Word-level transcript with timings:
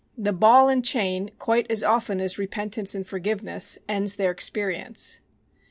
The 0.17 0.33
ball 0.33 0.67
and 0.67 0.83
chain, 0.83 1.29
quite 1.37 1.69
as 1.69 1.83
often 1.83 2.19
as 2.21 2.39
repentance 2.39 2.95
and 2.95 3.05
forgiveness, 3.05 3.77
ends 3.87 4.15
their 4.15 4.31
experience. 4.31 5.19